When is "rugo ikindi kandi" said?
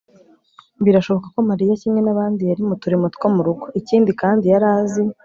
3.47-4.43